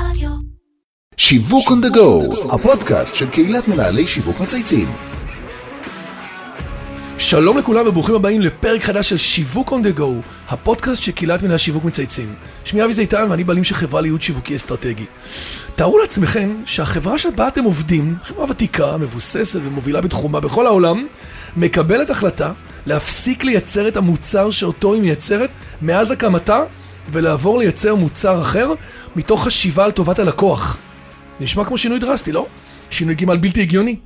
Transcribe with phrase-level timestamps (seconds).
[0.00, 0.30] רדיו.
[1.16, 4.88] שיווק on the go, הפודקאסט של קהילת מנהלי שיווק מצייצים.
[7.18, 10.04] שלום לכולם וברוכים הבאים לפרק חדש של שיווק on the go,
[10.48, 12.34] הפודקאסט של קהילת מנהל שיווק מצייצים.
[12.64, 15.04] שמי אבי זיתן ואני בעלים של חברה לייעוד שיווקי אסטרטגי.
[15.76, 21.06] תארו לעצמכם שהחברה שבה אתם עובדים, חברה ותיקה, מבוססת ומובילה בתחומה בכל העולם,
[21.56, 22.52] מקבלת החלטה
[22.86, 25.50] להפסיק לייצר את המוצר שאותו היא מייצרת
[25.82, 26.62] מאז הקמתה
[27.10, 28.72] ולעבור לייצר מוצר אחר
[29.16, 30.78] מתוך חשיבה על טובת הלקוח.
[31.40, 32.46] נשמע כמו שינוי דרסטי, לא?
[32.90, 33.96] שינוי כמעט בלתי הגיוני.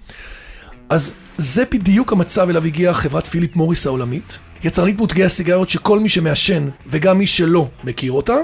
[0.89, 6.09] אז זה בדיוק המצב אליו הגיעה חברת פיליפ מוריס העולמית, יצרנית מותגי הסיגריות שכל מי
[6.09, 8.37] שמעשן וגם מי שלא מכיר אותה,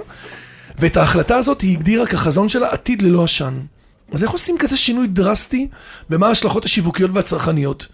[0.79, 3.55] ואת ההחלטה הזאת היא הגדירה כחזון שלה עתיד ללא עשן.
[4.13, 5.69] אז איך עושים כזה שינוי דרסטי,
[6.11, 7.89] ומה ההשלכות השיווקיות והצרכניות?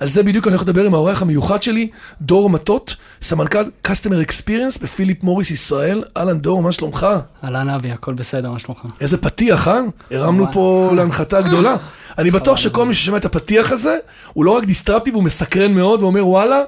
[0.00, 1.88] על זה בדיוק אני הולך לדבר עם האורח המיוחד שלי,
[2.20, 6.04] דור מטות, סמנכ"ל Customer Experience בפיליפ מוריס ישראל.
[6.16, 7.06] אהלן דור, מה שלומך?
[7.44, 8.78] אהלן אבי, הכל בסדר, מה שלומך?
[9.00, 9.80] איזה פתיח, אה?
[10.10, 10.52] הרמנו.
[10.52, 11.76] פה להנחתה גדולה.
[12.18, 13.98] אני בטוח שכל מי ששומע את הפתיח הזה,
[14.32, 16.62] הוא לא רק disruptive, הוא מסקרן מאוד, ואומר וואלה,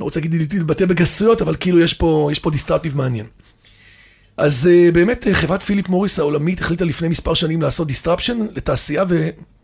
[0.00, 3.26] לא רוצה להגיד להתבטא בגסויות, אבל כאילו יש פה, יש פה disruptive מעניין.
[4.36, 9.04] אז uh, באמת uh, חברת פיליפ מוריס העולמית החליטה לפני מספר שנים לעשות disruption לתעשייה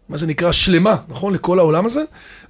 [0.09, 1.35] ומה שנקרא שלמה, נכון?
[1.35, 2.03] לכל העולם הזה,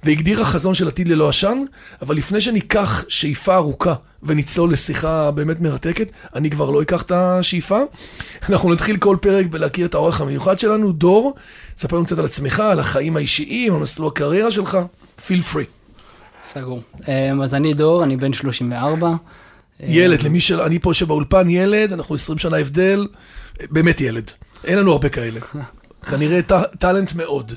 [0.03, 1.57] והגדירה חזון של עתיד ללא עשן,
[2.01, 7.79] אבל לפני שניקח שאיפה ארוכה ונצלול לשיחה באמת מרתקת, אני כבר לא אקח את השאיפה.
[8.49, 11.35] אנחנו נתחיל כל פרק בלהכיר את האורח המיוחד שלנו, דור,
[11.75, 14.77] תספר לנו קצת על עצמך, על החיים האישיים, על מסלול הקריירה שלך,
[15.27, 15.83] feel free.
[16.53, 16.81] סגור.
[17.07, 19.11] אמ, אז אני דור, אני בן 34.
[19.79, 20.61] ילד, למי של...
[20.61, 23.07] אני פה יושב באולפן, ילד, אנחנו 20 שנה הבדל,
[23.71, 24.31] באמת ילד.
[24.63, 25.39] אין לנו הרבה כאלה.
[26.09, 26.39] כנראה
[26.79, 27.51] טאלנט מאוד.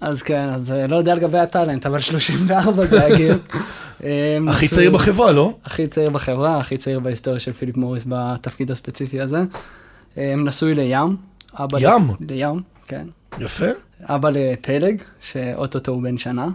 [0.00, 3.38] אז כן, אז אה, לא יודע לגבי הטאלנט, אבל 34 זה הגיל.
[4.48, 5.56] הכי צעיר בחברה, לא?
[5.64, 9.42] הכי צעיר בחברה, הכי צעיר בהיסטוריה של פיליפ מוריס בתפקיד הספציפי הזה.
[10.16, 11.16] אמ, נשוי לים.
[11.78, 12.10] ים?
[12.28, 13.06] לים, כן.
[13.38, 13.66] יפה.
[14.02, 16.48] אבא לפלג, שאו-טו-טו הוא בן שנה.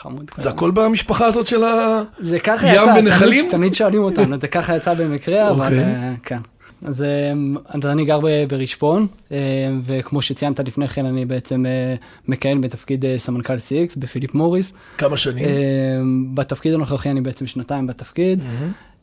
[0.00, 0.50] חמוד זה.
[0.50, 2.02] הכל במשפחה הזאת של ה...
[2.18, 3.40] זה ככה יצא, ונחלים?
[3.40, 5.84] תמיד, תמיד שואלים אותנו, זה ככה יצא במקרה, אבל אוקיי.
[5.84, 6.40] אה, כן.
[6.84, 7.32] אז אה,
[7.66, 9.36] אז אני גר ברשפון, אה,
[9.84, 11.94] וכמו שציינת לפני כן, אני בעצם אה,
[12.28, 14.72] מכהן בתפקיד אה, סמנכ"ל CX בפיליפ מוריס.
[14.98, 15.44] כמה שנים?
[15.44, 15.50] אה,
[16.34, 18.42] בתפקיד הנוכחי אני בעצם שנתיים בתפקיד.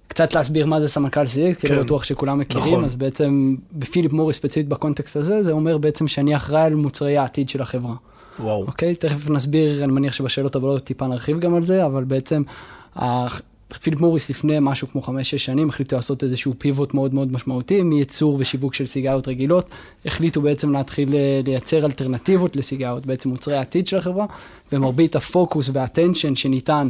[0.07, 1.75] קצת להסביר מה זה סמנכ"ל CX, כי כן.
[1.75, 2.85] לא בטוח שכולם מכירים, נכון.
[2.85, 7.49] אז בעצם בפיליפ מוריס ספציפית בקונטקסט הזה, זה אומר בעצם שאני אחראי על מוצרי העתיד
[7.49, 7.95] של החברה.
[8.39, 8.66] וואו.
[8.67, 8.95] אוקיי?
[8.95, 12.41] תכף נסביר, אני מניח שבשאלות הבאות טיפה נרחיב גם על זה, אבל בעצם
[13.73, 18.38] פיליפ מוריס לפני משהו כמו חמש-שש שנים החליטו לעשות איזשהו פיבוט מאוד מאוד משמעותי מייצור
[18.39, 19.69] ושיווק של סיגריות רגילות.
[20.05, 24.25] החליטו בעצם להתחיל אה, לייצר אלטרנטיבות לסיגריות, בעצם מוצרי העתיד של החברה,
[24.72, 26.89] ומרבית הפוקוס והאטנשן שניתן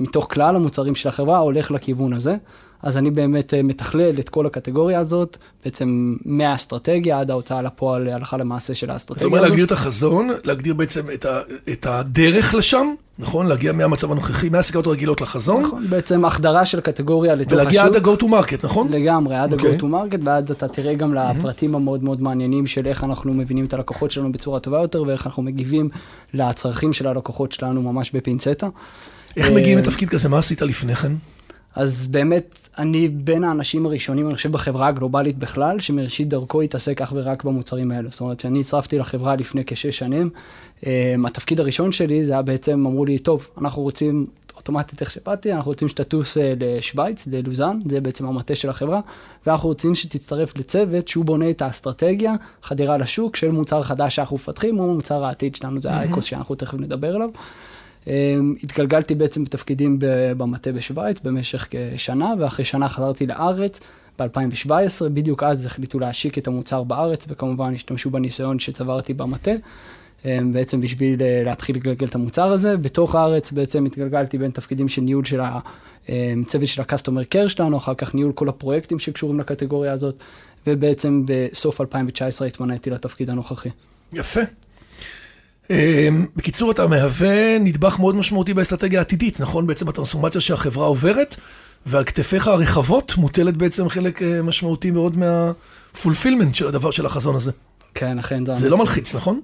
[0.00, 2.36] מתוך כלל המוצרים של החברה הולך לכיוון הזה.
[2.82, 8.36] אז אני באמת אה, מתכלל את כל הקטגוריה הזאת, בעצם מהאסטרטגיה עד ההוצאה לפועל הלכה
[8.36, 9.50] למעשה של האסטרטגיה זאת אומרת הזאת.
[9.50, 11.40] להגדיר את החזון, להגדיר בעצם את, ה,
[11.72, 12.86] את הדרך לשם,
[13.18, 13.46] נכון?
[13.46, 17.60] להגיע מהמצב הנוכחי, מהסיגרות הרגילות לחזון, נכון, בעצם החדרה של קטגוריה לתוך השוק.
[17.60, 18.88] ולהגיע עד ה-go to market, נכון?
[18.88, 19.74] לגמרי, עד אוקיי.
[19.74, 23.64] ה-go to market, ואז אתה תראה גם לפרטים המאוד מאוד מעניינים של איך אנחנו מבינים
[23.64, 25.88] את הלקוחות שלנו בצורה טובה יותר, ואיך אנחנו מגיבים
[26.34, 28.68] לצרכים של הלקוחות שלנו ממש בפינצטה.
[29.36, 30.28] איך אה, מגיעים לתפקיד כזה?
[30.28, 31.12] מה עשית לפני כן?
[31.74, 37.12] אז באמת, אני בין האנשים הראשונים, אני חושב, בחברה הגלובלית בכלל, שמראשית דרכו התעסק אך
[37.16, 38.08] ורק במוצרים האלה.
[38.10, 40.30] זאת אומרת, כשאני הצטרפתי לחברה לפני כשש שנים,
[40.86, 45.52] אה, התפקיד הראשון שלי זה היה בעצם, אמרו לי, טוב, אנחנו רוצים, אוטומטית איך שבאתי,
[45.52, 49.00] אנחנו רוצים שתטוס אה, לשוויץ, ללוזאן, זה בעצם המטה של החברה,
[49.46, 54.78] ואנחנו רוצים שתצטרף לצוות שהוא בונה את האסטרטגיה, חדירה לשוק של מוצר חדש שאנחנו מפתחים,
[54.78, 57.30] או מוצר העתיד שלנו, זה האקוס שאנחנו תכף נדבר עליו.
[58.06, 59.98] אמ, התגלגלתי בעצם בתפקידים
[60.36, 63.80] במטה בשוויץ במשך כשנה, ואחרי שנה חזרתי לארץ
[64.18, 69.50] ב-2017, בדיוק אז החליטו להשיק את המוצר בארץ, וכמובן השתמשו בניסיון שצברתי במטה,
[70.24, 72.76] אמ, בעצם בשביל אה, להתחיל לגלגל את המוצר הזה.
[72.76, 77.94] בתוך הארץ בעצם התגלגלתי בין תפקידים של ניהול של הצוות של ה-customer care שלנו, אחר
[77.94, 80.14] כך ניהול כל הפרויקטים שקשורים לקטגוריה הזאת,
[80.66, 83.68] ובעצם בסוף 2019 התמניתי לתפקיד הנוכחי.
[84.12, 84.40] יפה.
[85.70, 89.66] אמ, בקיצור, אתה מהווה נדבך מאוד משמעותי באסטרטגיה העתידית, נכון?
[89.66, 91.36] בעצם הטרנספורמציה שהחברה עוברת,
[91.86, 97.52] ועל כתפיך הרחבות מוטלת בעצם חלק אה, משמעותי מאוד מהפולפילמנט של הדבר, של החזון הזה.
[97.94, 98.78] כן, אכן, זה זה לא.
[98.78, 99.40] מלחיץ, נכון?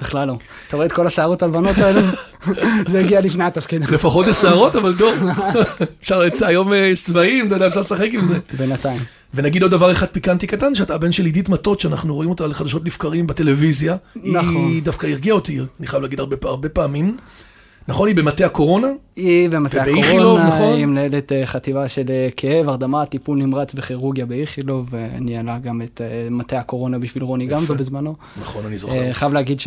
[0.00, 0.36] בכלל לא.
[0.68, 2.00] אתה רואה את כל השערות הלבנות האלו?
[2.90, 3.90] זה הגיע לפני התפקיד.
[3.90, 5.14] לפחות יש שערות, אבל טוב.
[6.02, 6.22] אפשר.
[6.40, 8.38] היום אה, יש צבעים, אתה יודע, אפשר לשחק עם זה.
[8.56, 9.00] בינתיים.
[9.34, 12.84] ונגיד עוד דבר אחד פיקנטי קטן, שאתה הבן של עידית מטות, שאנחנו רואים אותה לחדשות
[12.84, 13.96] לבקרים בטלוויזיה.
[14.16, 14.54] נכון.
[14.54, 17.16] היא דווקא הרגיעה אותי, אני חייב להגיד הרבה, הרבה פעמים.
[17.88, 18.88] נכון, היא במטה הקורונה?
[19.16, 20.74] היא במטה הקורונה, נכון?
[20.74, 26.00] היא מנהלת אה, חטיבה של אה, כאב, הרדמה, טיפול נמרץ וכירורגיה באיכילוב, וניהלה גם את
[26.00, 28.16] אה, מטה הקורונה בשביל רוני גמזו בזמנו.
[28.40, 29.12] נכון, אני זוכר.
[29.12, 29.60] חייב להגיד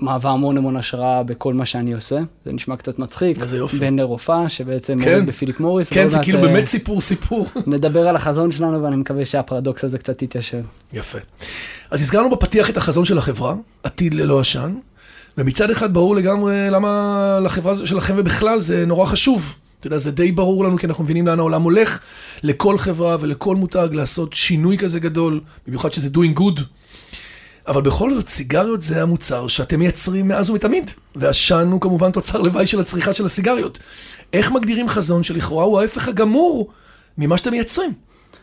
[0.00, 2.18] שמהווה המון המון השראה בכל מה שאני עושה.
[2.44, 3.42] זה נשמע קצת מצחיק.
[3.42, 3.78] איזה יופי.
[3.78, 5.14] בן לרופאה, שבעצם כן.
[5.14, 5.90] עובד בפיליפ מוריס.
[5.90, 7.46] כן, זה כאילו אה, באמת סיפור סיפור.
[7.66, 10.62] נדבר על החזון שלנו, ואני מקווה שהפרדוקס הזה קצת יתיישב.
[10.92, 11.18] יפה.
[11.90, 14.74] אז הזכרנו בפתיח את החזון של החברה, עתיד ללא עשן,
[15.38, 19.56] ומצד אחד ברור לגמרי למה לחברה שלכם ובכלל זה נורא חשוב.
[19.78, 22.00] אתה יודע, זה די ברור לנו, כי אנחנו מבינים לאן העולם הולך,
[22.42, 26.62] לכל חברה ולכל מותג לעשות שינוי כזה גדול, במיוחד שזה doing good.
[27.68, 32.66] אבל בכל זאת, סיגריות זה המוצר שאתם מייצרים מאז ומתמיד, ועשן הוא כמובן תוצר לוואי
[32.66, 33.78] של הצריכה של הסיגריות.
[34.32, 36.70] איך מגדירים חזון שלכאורה הוא ההפך הגמור
[37.18, 37.92] ממה שאתם מייצרים?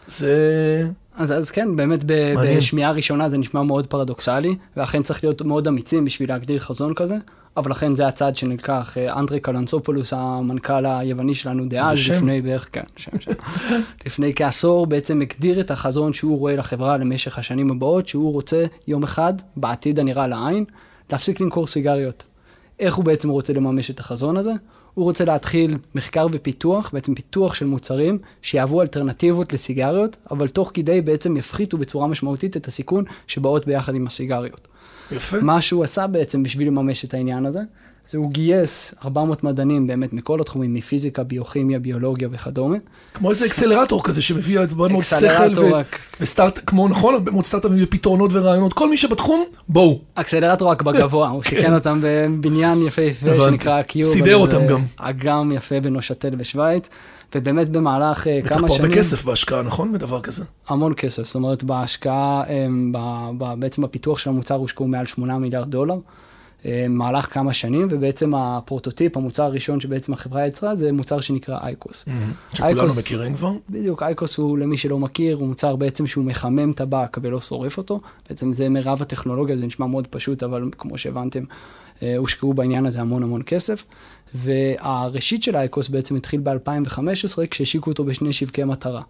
[0.07, 0.87] זה...
[1.19, 2.33] אז, אז כן, באמת ב-.
[2.45, 7.17] בשמיעה ראשונה זה נשמע מאוד פרדוקסלי, ואכן צריך להיות מאוד אמיצים בשביל להגדיר חזון כזה,
[7.57, 8.97] אבל לכן זה הצעד שנלקח.
[8.97, 11.97] אה, אנדרי קלנסופולוס, המנכ"ל היווני שלנו דאז.
[12.09, 13.31] לפני בערך, כן, שם, שם.
[14.05, 19.03] לפני כעשור בעצם הגדיר את החזון שהוא רואה לחברה למשך השנים הבאות, שהוא רוצה יום
[19.03, 20.65] אחד, בעתיד הנראה לעין,
[21.11, 22.23] להפסיק למכור סיגריות.
[22.79, 24.51] איך הוא בעצם רוצה לממש את החזון הזה?
[24.93, 31.01] הוא רוצה להתחיל מחקר ופיתוח, בעצם פיתוח של מוצרים שיהוו אלטרנטיבות לסיגריות, אבל תוך כדי
[31.01, 34.67] בעצם יפחיתו בצורה משמעותית את הסיכון שבאות ביחד עם הסיגריות.
[35.11, 35.41] יפה.
[35.41, 37.61] מה שהוא עשה בעצם בשביל לממש את העניין הזה,
[38.11, 42.77] זה הוא גייס 400 מדענים באמת מכל התחומים, מפיזיקה, ביוכימיה, ביולוגיה וכדומה.
[43.13, 47.45] כמו איזה אקסלרטור כזה שמביא הרבה מאוד שכל ו- רק- וסטארט, כמו נכון, הרבה מאוד
[47.45, 49.99] סטארט-אפים ופתרונות ורעיונות, כל מי שבתחום, בואו.
[50.15, 53.41] אקסלרטור רק בגבוה, הוא שיכן אותם בבניין יפהפה.
[53.41, 54.13] שנקרא קיוב.
[54.13, 54.85] סידר אותם גם.
[54.97, 56.89] אגם יפה בנושתל בשוויץ,
[57.35, 59.93] ובאמת במהלך אה, וצריך כמה פה הרבה שנים, כסף בהשקעה, נכון?
[59.93, 60.43] בדבר כזה.
[60.69, 62.43] המון כסף, זאת אומרת בהשקעה,
[62.91, 65.95] ב, בעצם בפיתוח של המוצר הושקעו מעל 8 מיליארד דולר.
[66.65, 72.05] אה, מהלך כמה שנים, ובעצם הפרוטוטיפ, המוצר הראשון שבעצם החברה יצרה, זה מוצר שנקרא אייקוס.
[72.53, 73.51] שכולנו אייקוס- מכירים כבר.
[73.69, 77.99] בדיוק, אייקוס הוא, למי שלא מכיר, הוא מוצר בעצם שהוא מחמם טבק ולא שורף אותו.
[78.29, 81.43] בעצם זה מירב הטכנולוגיה, זה נשמע מאוד פשוט, אבל כמו שהבנתם,
[82.03, 83.85] אה, הושקעו בעניין הזה המון המון כסף.
[84.35, 87.01] והראשית של אייקוס בעצם התחיל ב-2015,
[87.51, 89.01] כשהשיקו אותו בשני שוקי מטרה.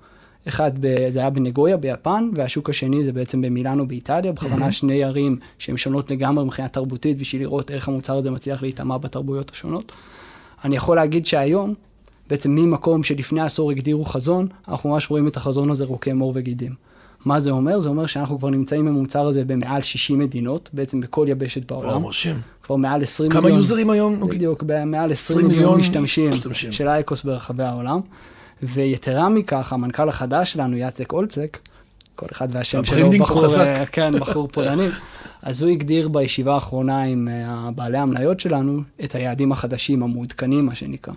[0.48, 5.38] אחד, ב, זה היה בנגויה ביפן, והשוק השני זה בעצם במילאנו באיטליה, בכוונה שני ערים
[5.58, 9.92] שהן שונות לגמרי מבחינה תרבותית, בשביל לראות איך המוצר הזה מצליח להיטמע בתרבויות השונות.
[10.64, 11.74] אני יכול להגיד שהיום,
[12.30, 16.74] בעצם ממקום שלפני עשור הגדירו חזון, אנחנו ממש רואים את החזון הזה רוקם עור וגידים.
[17.26, 17.80] מה זה אומר?
[17.80, 22.02] זה אומר שאנחנו כבר נמצאים עם המוצר הזה במעל 60 מדינות, בעצם בכל יבשת בעולם.
[22.02, 22.36] מרשים.
[22.64, 23.58] כבר מעל 20 כמה מיליון.
[23.58, 24.30] יוזרים היום?
[24.30, 26.72] בדיוק, מעל 20 20 מיליון מיליון משתמשים, משתמשים.
[26.72, 28.00] של אייקוס ברחבי העולם.
[28.64, 31.58] ויתרה מכך, המנכ"ל החדש שלנו, יאצק אולצק,
[32.16, 33.60] כל אחד והשם שלו, בחור, חזק.
[33.60, 34.88] אה, כן, בחור פולני,
[35.42, 40.76] אז הוא הגדיר בישיבה האחרונה עם אה, בעלי המניות שלנו את היעדים החדשים, המעודכנים, מה
[40.76, 41.14] שנקרא.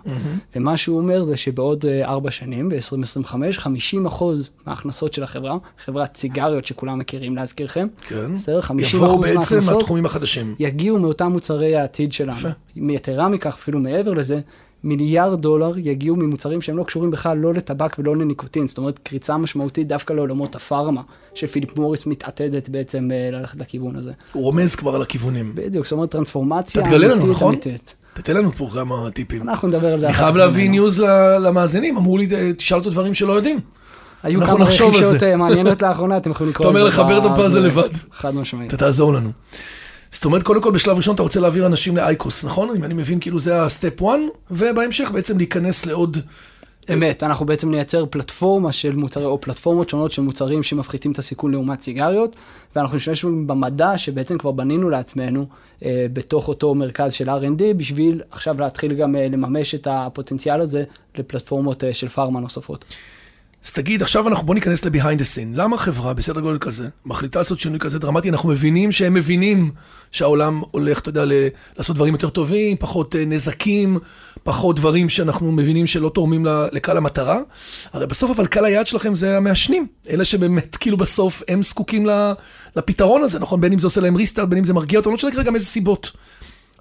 [0.55, 6.17] ומה שהוא אומר זה שבעוד אה, ארבע שנים, ב-2025, 50 אחוז מההכנסות של החברה, חברת
[6.17, 8.35] סיגריות שכולם מכירים להזכירכם, כן.
[8.35, 8.61] בסדר?
[8.61, 10.55] 50 יבואו אחוז בעצם מההכנסות מהתחומים החדשים.
[10.59, 12.37] יגיעו מאותם מוצרי העתיד שלנו.
[12.37, 12.49] יפה.
[12.75, 14.39] יתרה מכך, אפילו מעבר לזה,
[14.83, 18.67] מיליארד דולר יגיעו ממוצרים שהם לא קשורים בכלל לא לטבק ולא לניקוטין.
[18.67, 21.01] זאת אומרת, קריצה משמעותית דווקא לעולמות הפארמה,
[21.35, 24.11] שפיליפ מוריס מתעתדת בעצם אה, ללכת לכיוון הזה.
[24.31, 25.51] הוא רומז כבר על הכיוונים.
[25.55, 27.53] בדיוק, זאת אומרת, טרנספורמציה תתגלה לנו, נכון?
[27.53, 27.95] אמיתית.
[28.13, 29.41] תתן לנו פה כמה טיפים.
[29.41, 30.05] אנחנו נדבר על זה.
[30.05, 30.69] אני חייב להביא.
[30.69, 30.99] ניוז
[31.39, 32.27] למאזינים, אמרו לי,
[32.57, 33.59] תשאל אותו דברים שלא יודעים.
[34.23, 35.31] היו כמה רכישות זה.
[35.31, 37.89] אה, מעניינות לאחרונה, אתם יכולים לקרוא אתה אומר על זה לחבר את הפאזל לבד.
[38.11, 38.69] חד משמעית.
[38.69, 39.31] אתה תעזור לנו.
[40.13, 42.75] זאת אומרת, קודם כל בשלב ראשון אתה רוצה להעביר אנשים לאייקוס, נכון?
[42.77, 44.09] אם אני מבין, כאילו זה ה step 1,
[44.51, 46.17] ובהמשך בעצם להיכנס לעוד...
[46.93, 51.51] אמת, אנחנו בעצם נייצר פלטפורמה של מוצרי, או פלטפורמות שונות של מוצרים שמפחיתים את הסיכון
[51.51, 52.35] לעומת סיגריות,
[52.75, 55.45] ואנחנו נשתמש במדע שבעצם כבר בנינו לעצמנו
[55.85, 60.83] אה, בתוך אותו מרכז של R&D, בשביל עכשיו להתחיל גם אה, לממש את הפוטנציאל הזה
[61.17, 62.85] לפלטפורמות אה, של פארמה נוספות.
[63.65, 65.55] אז תגיד, עכשיו אנחנו בוא ניכנס the scene.
[65.55, 68.29] למה חברה בסדר גודל כזה מחליטה לעשות שינוי כזה דרמטי?
[68.29, 69.71] אנחנו מבינים שהם מבינים
[70.11, 73.99] שהעולם הולך, אתה יודע, ל- לעשות דברים יותר טובים, פחות אה, נזקים,
[74.43, 77.39] פחות דברים שאנחנו מבינים שלא תורמים לקהל המטרה.
[77.93, 79.87] הרי בסוף אבל קהל היעד שלכם זה המעשנים.
[80.09, 82.07] אלה שבאמת, כאילו בסוף הם זקוקים
[82.75, 83.61] לפתרון הזה, נכון?
[83.61, 85.65] בין אם זה עושה להם ריסטארט, בין אם זה מרגיע אותם, לא משנה כרגע מאיזה
[85.65, 86.11] סיבות.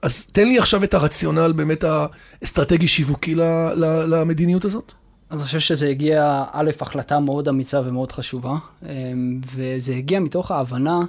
[0.03, 3.43] אז תן לי עכשיו את הרציונל באמת האסטרטגי-שיווקי ל-
[3.75, 4.93] ל- למדיניות הזאת.
[5.33, 10.51] אז אני חושב שזה הגיע, א', החלטה מאוד אמיצה ומאוד חשובה, אמ, וזה הגיע מתוך
[10.51, 11.01] ההבנה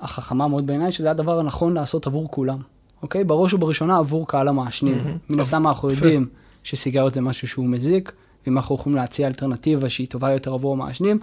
[0.00, 2.58] החכמה מאוד בעיניי, שזה הדבר הנכון לעשות עבור כולם,
[3.02, 3.24] אוקיי?
[3.24, 5.18] בראש ובראשונה עבור קהל המעשנים.
[5.30, 5.90] מן הסתם אנחנו.
[5.90, 6.28] יודעים
[6.62, 8.12] שסיגריות זה משהו שהוא מזיק,
[8.46, 11.18] ואם אנחנו יכולים להציע אלטרנטיבה שהיא טובה יותר עבור המעשנים,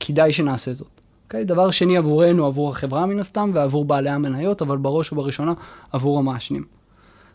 [0.00, 1.00] כדאי שנעשה זאת.
[1.24, 1.44] אוקיי?
[1.44, 5.52] דבר שני עבורנו, עבור החברה מן הסתם, ועבור בעלי המניות, אבל בראש ובראשונה
[5.92, 6.64] עבור המעשנים.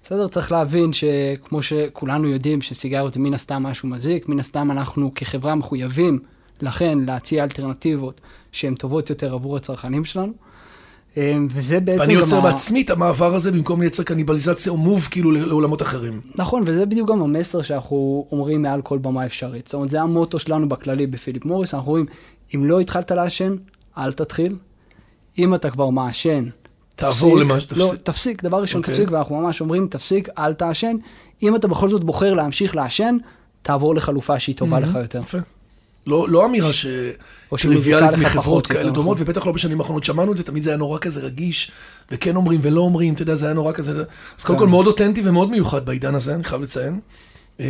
[0.04, 5.12] בסדר, צריך להבין שכמו שכולנו יודעים שסיגריות זה מן הסתם משהו מזיק, מן הסתם אנחנו
[5.16, 6.20] כחברה מחויבים,
[6.62, 10.34] לכן להציע אלטרנטיבות שהן טובות יותר עבור הצרכנים שלנו.
[11.18, 15.08] אמ, וזה בעצם ואני יוצר ה- בעצמי את המעבר הזה במקום לייצר קניבליזציה או מוב
[15.12, 16.22] כאילו לעולמות אחרים.
[16.36, 19.68] נכון, וזה בדיוק גם המסר שאנחנו אומרים מעל כל במה אפשרית.
[19.68, 22.06] זאת אומרת, זה המוטו שלנו בכללי בפיליפ מוריס, אנחנו אומרים,
[22.56, 23.56] אם לא התחלת לעשן,
[23.98, 24.56] אל תתחיל.
[25.38, 26.46] אם אתה כבר מעשן,
[26.96, 27.38] תעבור.
[27.38, 28.02] למה לא, שתפסיק.
[28.04, 28.94] תפסיק, דבר ראשון, אוקיי.
[28.94, 30.96] תפסיק, ואנחנו ממש אומרים, תפסיק, אל תעשן.
[31.44, 33.18] אם אתה בכל זאת בוחר להמשיך לעשן,
[33.62, 35.20] תעבור לחלופה שהיא טובה לך יותר.
[35.20, 35.38] יפה.
[36.08, 36.86] לא, לא אמירה ש...
[37.62, 39.28] טריוויאלית מחברות כאלה יותר דומות, נכון.
[39.28, 41.72] ובטח לא בשנים האחרונות שמענו את זה, תמיד זה היה נורא כזה רגיש,
[42.12, 44.04] וכן אומרים ולא אומרים, אתה יודע, זה היה נורא כזה,
[44.38, 44.66] אז קודם כן.
[44.66, 47.00] כל מאוד אותנטי ומאוד מיוחד בעידן הזה, אני חייב לציין.
[47.60, 47.66] אה,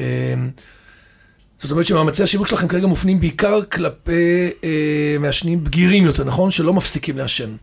[1.57, 6.51] זאת אומרת שמאמצי השיווק שלכם כרגע מופנים בעיקר כלפי אה, מעשנים בגירים יותר, נכון?
[6.51, 7.55] שלא מפסיקים לעשן.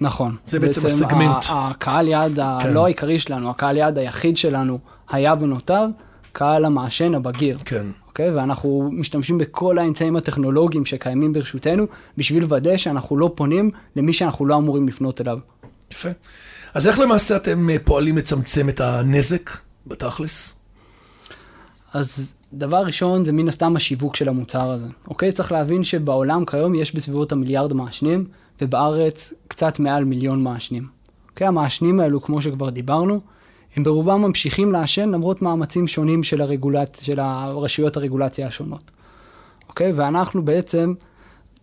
[0.00, 0.36] נכון.
[0.46, 1.44] זה בעצם הסגמנט.
[1.48, 2.42] ה- הקהל יעד כן.
[2.42, 4.78] הלא העיקרי שלנו, הקהל יעד היחיד שלנו
[5.10, 5.86] היה ונותר,
[6.32, 7.58] קהל המעשן הבגיר.
[7.64, 7.86] כן.
[8.08, 8.30] אוקיי?
[8.30, 11.86] ואנחנו משתמשים בכל האמצעים הטכנולוגיים שקיימים ברשותנו,
[12.18, 15.38] בשביל לוודא שאנחנו לא פונים למי שאנחנו לא אמורים לפנות אליו.
[15.92, 16.08] יפה.
[16.74, 19.50] אז איך למעשה אתם אה, פועלים לצמצם את הנזק
[19.86, 20.60] בתכלס?
[21.94, 25.32] אז דבר ראשון זה מן הסתם השיווק של המוצר הזה, אוקיי?
[25.32, 28.24] צריך להבין שבעולם כיום יש בסביבות המיליארד מעשנים,
[28.62, 30.86] ובארץ קצת מעל מיליון מעשנים.
[31.30, 31.46] אוקיי?
[31.46, 33.20] המעשנים האלו, כמו שכבר דיברנו,
[33.76, 37.02] הם ברובם ממשיכים לעשן למרות מאמצים שונים של, הרגולצ...
[37.02, 38.90] של הרשויות הרגולציה השונות.
[39.68, 39.92] אוקיי?
[39.92, 40.94] ואנחנו בעצם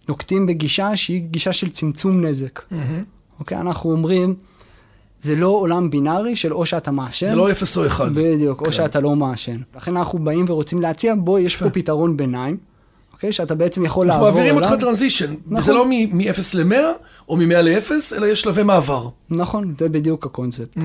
[0.10, 2.62] נוקטים בגישה שהיא גישה של צמצום נזק.
[3.39, 3.58] אוקיי?
[3.58, 4.36] אנחנו אומרים,
[5.20, 8.13] זה לא עולם בינארי של או שאתה מעשן, זה לא אפס או אחד.
[8.13, 8.66] בדיוק, כן.
[8.66, 9.58] או שאתה לא מעשן.
[9.75, 11.56] לכן אנחנו באים ורוצים להציע, בוא, יש.
[11.56, 12.58] פה פתרון ביניים,
[13.18, 13.32] אוקיי?
[13.32, 14.70] שאתה בעצם יכול אנחנו לעבור מעבירים אליו.
[14.70, 15.36] אותך טרנזישן.
[15.48, 15.62] נכון.
[15.62, 16.76] זה לא מ-0 ל-100
[17.30, 19.10] או מ-100 ל-0, אלא יש שלבי מעבר.
[19.30, 20.78] נכון, זה בדיוק הקונספט.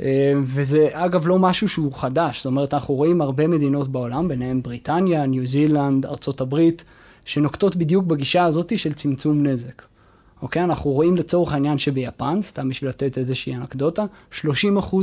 [0.00, 4.62] אה, וזה אגב לא משהו שהוא חדש, זאת אומרת, אנחנו רואים הרבה מדינות בעולם, ביניהם
[4.62, 6.84] בריטניה, ניו זילנד, ארצות הברית,
[7.24, 9.82] שנוקטות בדיוק בגישה הזאת של צמצום נזק.
[10.42, 10.64] אוקיי?
[10.64, 14.04] אנחנו רואים לצורך העניין שביפן, סתם בשביל לתת איזושהי אנקדוטה,
[14.40, 14.44] 30%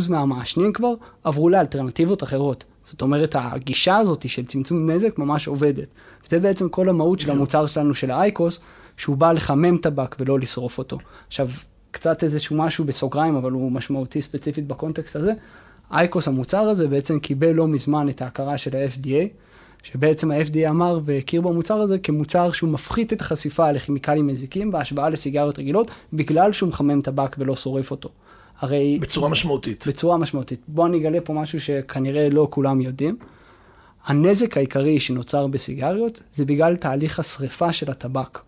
[0.10, 2.64] מהמעשנים כבר עברו לאלטרנטיבות אחרות.
[2.84, 5.88] זאת אומרת, הגישה הזאת של צמצום נזק ממש עובדת.
[6.28, 8.60] זה בעצם כל המהות של המוצר שלנו, של האייקוס,
[8.98, 10.98] שהוא בא לחמם טבק ולא לשרוף אותו.
[11.28, 11.50] עכשיו,
[11.92, 15.34] קצת איזשהו משהו בסוגריים, אבל הוא משמעותי ספציפית בקונטקסט הזה.
[15.92, 19.28] אייקוס, המוצר הזה, בעצם קיבל לא מזמן את ההכרה של ה-FDA,
[19.84, 25.60] שבעצם ה-FDA אמר והכיר במוצר הזה כמוצר שהוא מפחית את החשיפה לכימיקלים מזיקים בהשוואה לסיגריות
[25.60, 28.10] רגילות, בגלל שהוא מחמם טבק ולא שורף אותו.
[28.60, 29.88] הרי בצורה משמעותית.
[29.88, 30.60] בצורה משמעותית.
[30.68, 33.18] בואו אני אגלה פה משהו שכנראה לא כולם יודעים.
[34.06, 38.40] הנזק העיקרי שנוצר בסיגריות זה בגלל תהליך השריפה של הטבק.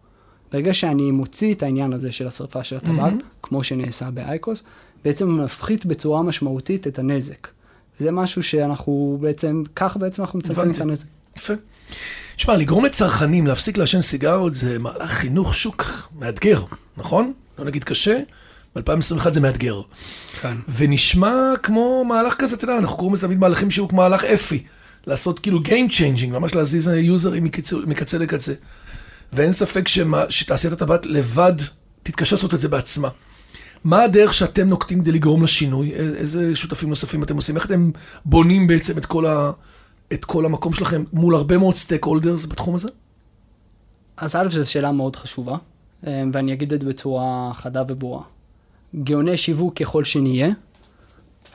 [0.51, 3.39] ברגע שאני מוציא את העניין הזה של השריפה של הטבק, mm-hmm.
[3.43, 4.63] כמו שנעשה באייקוס,
[5.03, 7.47] בעצם מפחית בצורה משמעותית את הנזק.
[7.99, 10.81] זה משהו שאנחנו בעצם, כך בעצם אנחנו מצמצמים את.
[10.81, 11.05] הנזק.
[11.37, 11.53] יפה.
[12.35, 15.83] תשמע, לגרום לצרכנים להפסיק לעשן סיגרות זה מהלך חינוך שוק
[16.19, 16.63] מאתגר,
[16.97, 17.33] נכון?
[17.59, 18.17] לא נגיד קשה,
[18.75, 19.81] ב-2021 זה מאתגר.
[20.41, 20.57] כן.
[20.75, 24.63] ונשמע כמו מהלך כזה, אתה יודע, אנחנו קוראים לזה תמיד מהלכים שהוא כמו מהלך אפי.
[25.07, 28.53] לעשות כאילו Game Changing, ממש להזיז יוזרים מקצה, מקצה לקצה.
[29.33, 31.53] ואין ספק שמה, שתעשיית הטבעת לבד
[32.03, 33.09] תתקשה לעשות את זה בעצמה.
[33.83, 35.93] מה הדרך שאתם נוקטים כדי לגרום לשינוי?
[35.93, 37.55] איזה שותפים נוספים אתם עושים?
[37.55, 37.91] איך אתם
[38.25, 39.51] בונים בעצם את כל, ה,
[40.13, 42.89] את כל המקום שלכם מול הרבה מאוד סטייק הולדרס בתחום הזה?
[44.17, 45.57] אז א', זו שאלה מאוד חשובה,
[46.07, 48.23] אה, ואני אגיד את זה בצורה חדה וברורה.
[48.95, 50.49] גאוני שיווק ככל שנהיה,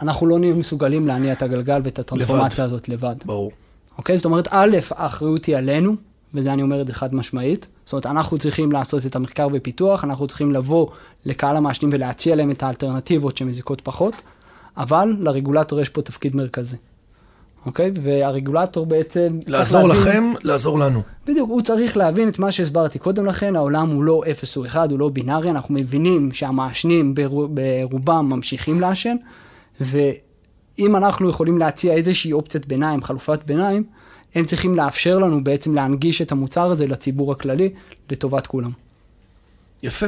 [0.03, 3.17] אנחנו לא נהיה מסוגלים להניע את הגלגל ואת הטרנספורמציה הזאת לבד.
[3.25, 3.53] ברור.
[3.99, 4.19] אוקיי?
[4.19, 5.97] זאת אומרת, א', האחריות היא עלינו,
[6.35, 7.67] וזה אני אומר את זה חד משמעית.
[7.85, 10.87] זאת אומרת, אנחנו צריכים לעשות את המחקר ופיתוח, אנחנו צריכים לבוא
[11.25, 14.15] לקהל המעשנים ולהציע להם את האלטרנטיבות שמזיקות פחות,
[14.77, 16.77] אבל לרגולטור יש פה תפקיד מרכזי.
[17.67, 17.91] אוקיי?
[18.03, 19.39] והרגולטור בעצם...
[19.47, 21.03] לעזור להבין- לכם, לעזור לנו.
[21.27, 24.91] בדיוק, הוא צריך להבין את מה שהסברתי קודם לכן, העולם הוא לא אפס או אחד,
[24.91, 29.17] הוא לא בינארי, אנחנו מבינים שהמעשנים ברוב, ברובם ממשיכים לעשן,
[29.81, 33.85] ואם אנחנו יכולים להציע איזושהי אופציית ביניים, חלופת ביניים,
[34.35, 37.71] הם צריכים לאפשר לנו בעצם להנגיש את המוצר הזה לציבור הכללי,
[38.11, 38.71] לטובת כולם.
[39.83, 40.07] יפה.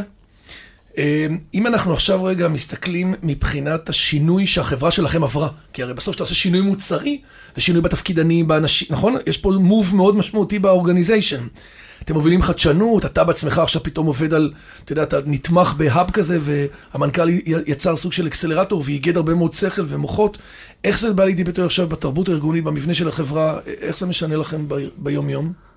[0.99, 6.25] אה, אם אנחנו עכשיו רגע מסתכלים מבחינת השינוי שהחברה שלכם עברה, כי הרי בסוף כשאתה
[6.25, 7.21] עושה שינוי מוצרי,
[7.55, 9.17] זה שינוי בתפקידנים, באנשים, נכון?
[9.27, 11.47] יש פה מוב מאוד משמעותי באורגניזיישן.
[12.05, 14.53] אתם מובילים חדשנות, אתה בעצמך עכשיו פתאום עובד על,
[14.85, 17.29] אתה יודע, אתה נתמך בהאב כזה, והמנכ"ל
[17.67, 20.39] יצר סוג של אקסלרטור ואיגד הרבה מאוד שכל ומוחות.
[20.85, 24.67] איך זה בא לידי ביטוי עכשיו בתרבות הארגונית, במבנה של החברה, איך זה משנה לכם
[24.97, 25.68] ביום-יום?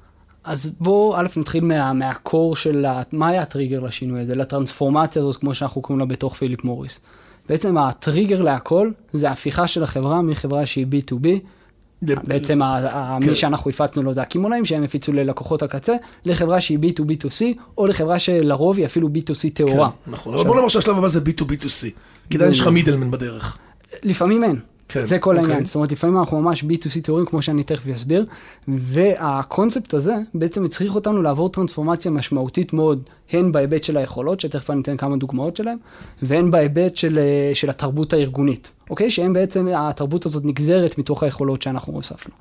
[0.43, 3.01] אז בואו, א', נתחיל מה, מהקור של ה...
[3.11, 6.99] מה היה הטריגר לשינוי הזה, לטרנספורמציה הזאת, כמו שאנחנו קוראים לה בתוך פיליפ מוריס.
[7.49, 11.27] בעצם הטריגר להכל זה הפיכה של החברה מחברה שהיא B2B.
[12.01, 13.29] בעצם ה- ה- כן.
[13.29, 15.93] מי שאנחנו הפצנו לו זה הקמעונאים שהם הפיצו ללקוחות הקצה,
[16.25, 17.41] לחברה שהיא B2B2C,
[17.77, 19.89] או לחברה שלרוב היא אפילו B2C טהורה.
[20.05, 21.87] כן, נכון, אבל בוא נאמר שהשלב הבא זה B2B2C.
[22.29, 23.57] כי עדיין יש לך מידלמן בדרך.
[24.03, 24.59] לפעמים אין.
[24.91, 25.49] כן, זה כל אוקיי.
[25.49, 25.65] העניין.
[25.65, 28.25] זאת אומרת, לפעמים אנחנו ממש B2C טהורים, כמו שאני תכף אסביר,
[28.67, 34.81] והקונספט הזה בעצם הצריך אותנו לעבור טרנספורמציה משמעותית מאוד, הן בהיבט של היכולות, שתכף אני
[34.81, 35.77] אתן כמה דוגמאות שלהם,
[36.21, 39.11] והן בהיבט של, אה, של התרבות הארגונית, אוקיי?
[39.11, 42.33] שהם בעצם, התרבות הזאת נגזרת מתוך היכולות שאנחנו הוספנו.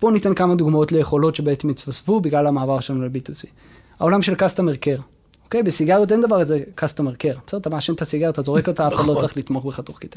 [0.00, 3.46] בואו ניתן כמה דוגמאות ליכולות שבעצם התווספו בגלל המעבר שלנו ל-B2C.
[4.00, 5.02] העולם של customer care.
[5.44, 5.62] אוקיי?
[5.62, 7.40] בסיגריות אין דבר כזה customer care.
[7.46, 9.20] בסדר, אתה מעשן את הסיגריה, אתה זורק אותה, אף אחד לא נכון.
[9.20, 10.16] צריך לתמוך בך תוך כדי.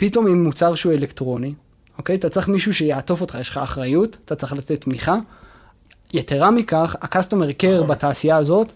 [0.00, 1.54] פתאום עם מוצר שהוא אלקטרוני,
[1.98, 2.16] אוקיי?
[2.16, 5.16] אתה צריך מישהו שיעטוף אותך, יש לך אחריות, אתה צריך לתת תמיכה.
[6.14, 7.88] יתרה מכך, ה-customer care נכון.
[7.88, 8.72] בתעשייה הזאת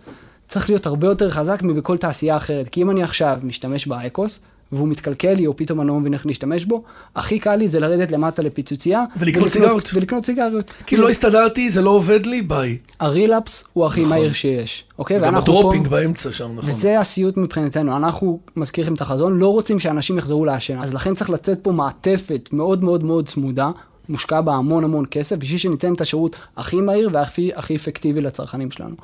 [0.49, 2.69] צריך להיות הרבה יותר חזק מבכל תעשייה אחרת.
[2.69, 4.41] כי אם אני עכשיו משתמש באייקוס,
[4.75, 6.83] והוא מתקלקל לי, או פתאום אני לא מבין איך להשתמש בו,
[7.17, 9.05] הכי קל לי זה לרדת למטה לפיצוצייה.
[9.17, 9.91] ולקנות סיגריות.
[9.95, 10.71] ולקנות סיגריות.
[10.87, 12.79] כאילו לא הסתדרתי, זה לא עובד לי, ביי.
[13.01, 14.13] ה relapse הוא הכי נכון.
[14.13, 15.19] מהיר שיש, אוקיי?
[15.19, 16.69] גם ואנחנו פה- ה dropping באמצע שם, נכון.
[16.71, 21.15] וזה הסיוט מבחינתנו, אנחנו, מזכיר לכם את החזון, לא רוצים שאנשים יחזרו לעשן, אז לכן
[21.15, 23.71] צריך לתת פה מעטפת מאוד מאוד מאוד צמודה,
[24.09, 28.71] מושקע בה המון המון כסף, בשביל שניתן את השירות הכי מהיר והכי הכי אפקטיבי לצרכנים
[28.71, 28.95] שלנו.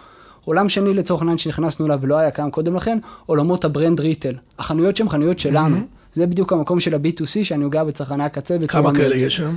[0.51, 4.35] עולם שני לצורך העניין שנכנסנו אליו ולא היה קיים קודם לכן, עולמות ה brand retail.
[4.59, 5.77] החנויות שהן חנויות שלנו.
[6.15, 9.17] זה בדיוק המקום של ה-B2C שאני נוגע בצרכני הקצה כמה כאלה.
[9.17, 9.57] יש שם?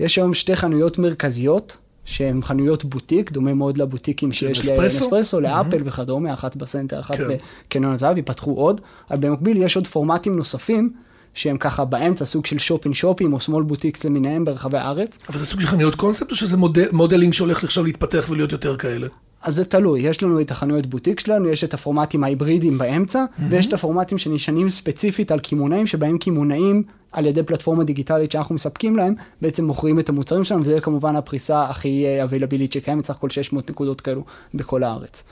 [0.00, 5.04] יש היום שתי חנויות מרכזיות, שהן חנויות בוטיק, דומה מאוד לבוטיקים שיש נספרסו?
[5.04, 7.24] לנספרסו, לאפל וכדומה, אחת בסנטר, אחת כן.
[7.68, 8.80] בקניון הזהב, ייפתחו עוד,
[9.10, 10.92] אבל במקביל יש עוד פורמטים נוספים,
[11.34, 15.18] שהם ככה באמצע, סוג של shop-in-shopים או small boutiques למיניהם ברחבי הארץ.
[15.28, 18.76] אבל זה סוג של חנויות קונספט, או שזה מודל- modeling שהולך עכשיו להתפתח ולהיות יותר
[18.76, 19.06] כאלה?
[19.42, 23.66] אז זה תלוי, יש לנו את החנויות בוטיק שלנו, יש את הפורמטים ההיברידיים באמצע, ויש
[23.66, 29.14] את הפורמטים שנשענים ספציפית על קמעונאים, שבהם קמעונאים, על ידי פלטפורמה דיגיטלית שאנחנו מספקים להם,
[29.42, 34.00] בעצם מוכרים את המוצרים שלנו, וזה כמובן הפריסה הכי availableית שקיימת, סך הכל 600 נקודות
[34.00, 35.22] כאלו בכל הארץ.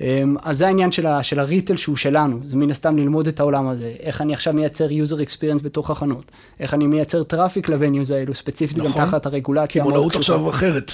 [0.00, 3.28] אמ, אז זה העניין של, ה, של ה retail שהוא שלנו, זה מן הסתם ללמוד
[3.28, 6.24] את העולם הזה, איך אני עכשיו מייצר user experience בתוך החנות,
[6.60, 8.92] איך אני מייצר traffic ל venues האלו, ספציפית נכון.
[9.02, 9.82] גם תחת הרגולציה.
[9.82, 10.16] קמעונאות.
[10.16, 10.92] עכשיו אחרת.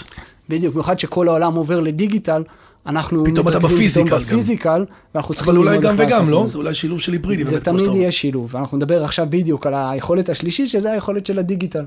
[0.49, 2.43] בדיוק, במיוחד שכל העולם עובר לדיגיטל,
[2.87, 4.27] אנחנו פתאום אתה ב physical פתאום גם.
[4.27, 6.45] ב physical, ואנחנו צריכים אבל אולי ללמוד גם וגם, לא?
[6.45, 7.49] את זה אולי שילוב של היברידים.
[7.49, 7.87] זה תמיד.
[7.95, 11.85] יהיה שילוב, ואנחנו נדבר עכשיו בדיוק על היכולת השלישית, שזה היכולת של הדיגיטל.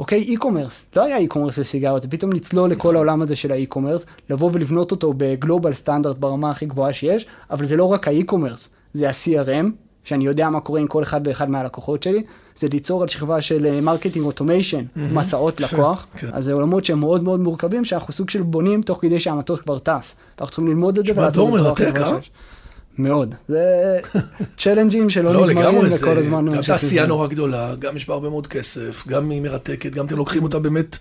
[0.00, 4.06] אוקיי, e-commerce, לא היה e-commerce לסיגריות, זה פתאום לצלול לכל העולם הזה של ה e-commerce,
[4.30, 8.13] לבוא ולבנות אותו ב global standard ברמה הכי גבוהה שיש, אבל זה לא רק ה
[8.13, 9.66] e-commerce, זה ה-CRM,
[10.04, 12.22] שאני יודע מה קורה עם כל אחד ואחד מהלקוחות שלי,
[12.56, 16.28] זה ליצור על שכבה של marketing automation, מסעות לקוח, כן.
[16.32, 19.78] אז זה עולמות שהם מאוד מאוד מורכבים, שאנחנו סוג של בונים תוך כדי שהמטוס כבר
[19.78, 20.14] טס.
[20.40, 22.04] אנחנו צריכים ללמוד את זה ולעשות את זה
[23.02, 23.34] מאוד.
[23.48, 23.98] זה
[24.58, 26.54] challengeים שלא לא, נגמרים וכל זה הזמן...
[26.56, 26.62] גם.
[26.62, 30.42] תעשייה נורא גדולה, גם יש בה הרבה מאוד כסף, גם היא מרתקת, גם אתם לוקחים
[30.42, 30.96] אותה באמת,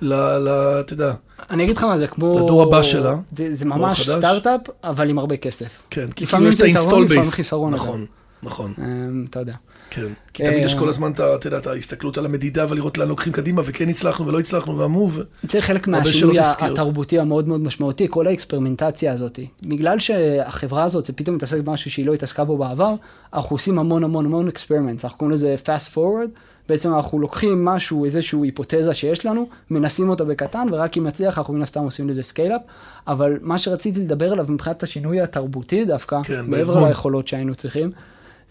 [0.00, 0.14] ל...
[0.14, 1.12] ל- אתה יודע,
[1.50, 2.38] אני אגיד לך מה, זה כמו...
[2.38, 4.10] לדור הבא שלה, זה, זה ממש.
[4.10, 5.82] סטארט-אפ, אבל עם הרבה כסף.
[5.90, 7.34] כן, כי לפעמים כאילו יש את ה installed לפעמים base.
[7.34, 7.82] חיסרון, אגב.
[7.82, 8.06] נכון,
[8.42, 9.54] נכון, אמ, אתה יודע.
[9.90, 10.12] כן.
[10.34, 13.32] כי תמיד יש אה, כל הזמן, אתה יודע, את ההסתכלות על המדידה ולראות לאן לוקחים
[13.32, 15.20] קדימה, וכן הצלחנו ולא הצלחנו, וה move.
[15.42, 16.38] זה חלק מהשינוי.
[16.40, 19.38] התרבותי המאוד מאוד משמעותי, כל ה experimentציה הזאת.
[19.62, 22.94] בגלל שהחברה הזאת, זה פתאום מתעסק במשהו שהיא לא התעסקה בו בעבר,
[23.34, 28.04] אנחנו עושים המון המון המון experiments, אנחנו קוראים לזה fast forward, בעצם אנחנו לוקחים משהו,
[28.04, 32.22] איזושהי היפותזה שיש לנו, מנסים אותה בקטן, ורק אם נצליח, אנחנו מן הסתם עושים לזה
[32.22, 32.60] scale-up,
[33.06, 36.88] אבל מה שרציתי לדבר עליו מבחינת השינוי התרבותי דווקא, כן, מעבר.
[36.88, 37.90] ליכולות שהיינו צריכים,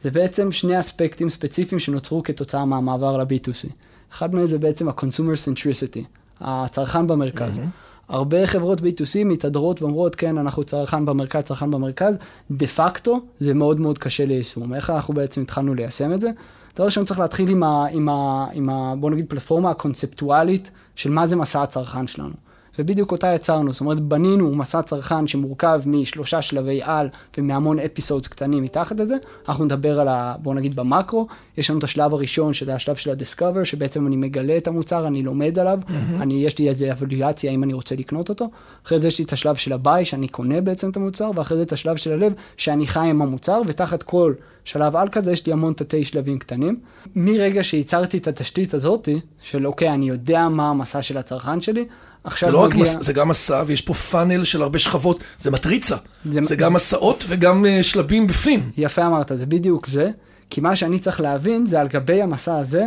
[0.03, 3.69] זה בעצם שני אספקטים ספציפיים שנוצרו כתוצאה מהמעבר ל-B2C.
[4.13, 6.03] אחד מהם זה בעצם ה-consumer centricity,
[6.41, 7.59] הצרכן במרכז.
[8.09, 12.15] הרבה חברות B2C מתהדרות ואומרות, כן, אנחנו צרכן במרכז, צרכן במרכז,
[12.51, 14.73] דה פקטו זה מאוד מאוד קשה ליישום.
[14.73, 16.29] איך אנחנו בעצם התחלנו ליישם את זה?
[16.75, 21.09] דבר ראשון צריך להתחיל עם, ה, עם, ה, עם ה, בוא נגיד, פלטפורמה הקונספטואלית של
[21.09, 22.33] מה זה מסע הצרכן שלנו.
[22.79, 28.63] ובדיוק אותה יצרנו, זאת אומרת, בנינו מסע צרכן שמורכב משלושה שלבי על ומהמון אפיסודס קטנים
[28.63, 29.15] מתחת לזה.
[29.49, 30.35] אנחנו נדבר על ה...
[30.39, 34.57] בואו נגיד במקרו, יש לנו את השלב הראשון, שזה השלב של ה-discover, שבעצם אני מגלה
[34.57, 36.21] את המוצר, אני לומד עליו, mm-hmm.
[36.21, 38.49] אני, יש לי איזו אבליואציה אם אני רוצה לקנות אותו.
[38.85, 41.63] אחרי זה יש לי את השלב של הביי, שאני קונה בעצם את המוצר, ואחרי זה
[41.63, 44.33] את השלב של הלב, שאני חי עם המוצר, ותחת כל
[44.65, 46.79] שלב על כזה יש לי המון תתי שלבים קטנים.
[47.15, 51.85] מרגע שייצרתי את התשתית הזאתי, של אוקיי, אני יודע מה המסע של הצרכן שלי,
[52.27, 52.81] עכשיו זה לא רק מגיע...
[52.81, 52.97] מס...
[53.01, 55.95] זה גם מסע, ויש פה פאנל של הרבה שכבות, זה מטריצה.
[56.29, 58.69] זה- זה גם מסעות וגם אה, שלבים בפנים.
[58.77, 60.09] יפה אמרת, זה בדיוק זה,
[60.49, 62.85] כי מה שאני צריך להבין זה על גבי המסע הזה,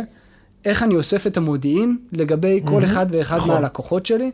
[0.65, 3.55] איך אני אוסף את המודיעין לגבי כל אחד ואחד נכון.
[3.55, 4.31] מהלקוחות שלי,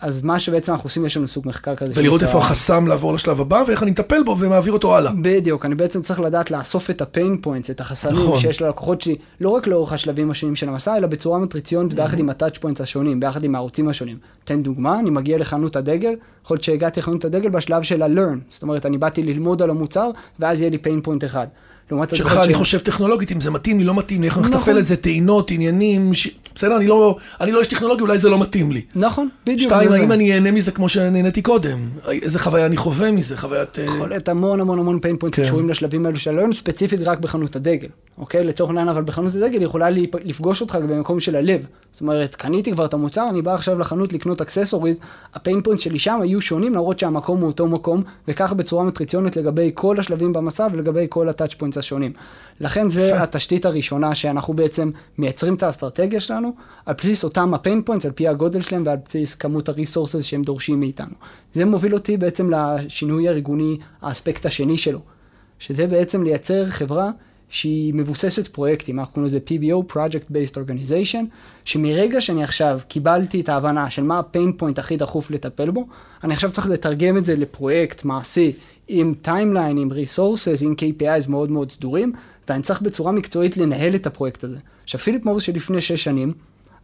[0.00, 1.92] אז מה שבעצם אנחנו עושים, יש לנו סוג מחקר כזה.
[1.96, 5.12] ולראות איפה החסם לעבור לשלב הבא, ואיך אני מטפל בו ומעביר אותו הלאה.
[5.22, 8.38] בדיוק, אני בעצם צריך לדעת לאסוף את ה pain points, את החסמים נכון.
[8.40, 12.30] שיש ללקוחות שלי, לא רק לאורך השלבים השונים של המסע, אלא בצורה מטריציונית ביחד עם
[12.30, 14.16] ה touch points השונים, ביחד עם הערוצים השונים.
[14.44, 18.62] תן דוגמה, אני מגיע לחנות הדגל, יכול להיות שהגעתי לחנות הדגל בשלב של ה-learn, זאת
[18.62, 21.46] אומרת, אני באתי ללמוד על המוצר, ואז יהיה לי פיין פוינט אחד.
[21.90, 24.46] לעומת זאת, שבכלל אני חושב טכנולוגית, אם זה מתאים לי, לא מתאים לי, איך אני
[24.48, 24.56] נכון.
[24.60, 28.28] מתפעל את זה, טעינות, עניינים, ש- בסדר, אני לא אני לא איש טכנולוגי, אולי זה
[28.28, 28.82] לא מתאים לי.
[28.94, 29.72] נכון, בדיוק.
[29.72, 30.12] שתיים, האם.
[30.12, 31.78] אני אהנה מזה כמו שנהניתי קודם?
[32.08, 33.78] איזה חוויה אני חווה מזה, חוויית...
[33.78, 35.44] אה, להיות המון המון המון pain points כן.
[35.44, 37.88] שקשורים לשלבים האלו של הלרן, ספציפית רק בחנות הדגל,
[38.18, 38.44] אוקיי?
[38.44, 39.88] לצורך העניין, אבל בחנות הדגל יכולה
[40.24, 41.66] לפגוש אותך במקום של הלב.
[41.92, 45.00] זאת אומרת, קניתי כבר את המוצר, אני בא עכשיו לחנות לקנות accessories,
[45.34, 49.36] ה pain point שלי שם היו שונים, למרות שהמקום הוא אותו מקום, וכך בצורה מטריציונית
[49.36, 52.12] לגבי כל השלבים במסע ולגבי כל ה touch points השונים.
[52.60, 53.22] לכן זה.
[53.22, 56.45] התשתית הראשונה שאנחנו בעצם מייצרים את האסטרטגיה שלנו,
[56.86, 60.24] על בסיס אותם ה pain points, על פי הגודל שלהם ועל בסיס כמות ה resources
[60.24, 61.14] שהם דורשים מאיתנו.
[61.52, 65.00] זה מוביל אותי בעצם לשינוי הארגוני, האספקט השני שלו,
[65.58, 67.10] שזה בעצם לייצר חברה
[67.48, 71.24] שהיא מבוססת פרויקטים, אנחנו קוראים לזה PBO, Project Based Organization,
[71.64, 75.86] שמרגע שאני עכשיו קיבלתי את ההבנה של מה ה pain point הכי דחוף לטפל בו,
[76.24, 78.52] אני עכשיו צריך לתרגם את זה לפרויקט מעשי
[78.88, 82.12] עם timeline, עם resources, עם KPIs מאוד מאוד סדורים,
[82.48, 84.58] ואני צריך בצורה מקצועית לנהל את הפרויקט הזה.
[84.86, 86.32] עכשיו פיליפ מוריס שלפני שש שנים,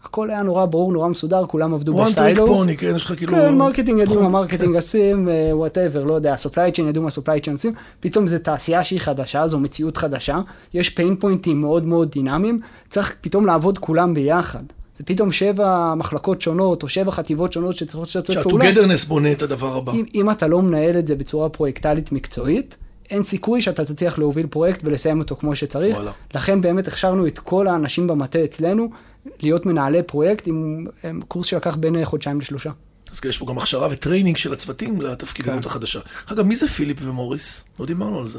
[0.05, 2.67] הכל היה נורא ברור, נורא מסודר, כולם עבדו one trick ב silos.
[2.67, 3.33] pony, כן, יש לך כאילו...
[3.33, 7.45] כן, marketing ידעו נכון, מה marketing עושים, whatever, לא יודע, supply chain ידעו מה supply
[7.45, 10.41] chain עושים, פתאום זו תעשייה שהיא חדשה, זו מציאות חדשה,
[10.75, 12.61] יש pain pointים מאוד מאוד דינמיים,
[12.91, 14.63] צריך פתאום לעבוד כולם ביחד.
[14.99, 18.75] זה פתאום שבע מחלקות שונות, או שבע חטיבות שונות שצריכות לשתף פעולה.
[18.75, 19.93] שה-togetherness בונה את הדבר הבא.
[19.93, 22.77] אם, אם אתה לא מנהל את זה בצורה פרויקטלית מקצועית,
[23.13, 25.97] אין סיכוי שאתה תצליח להוביל פרויקט ולסיים אותו כמו שצריך.
[25.97, 26.13] וואלה.
[26.35, 28.91] לכן באמת הכשרנו את כל האנשים במטה אצלנו
[29.41, 32.71] להיות מנהלי פרויקט עם עם קורס שלקח בין חודשיים לשלושה.
[33.13, 35.69] אז יש פה גם הכשרה ו training של הצוותים לתפקידנות כן.
[35.69, 36.01] החדשה.
[36.27, 37.65] אגב, מי זה פיליפ ומוריס?
[37.81, 38.39] לא דיברנו על זה.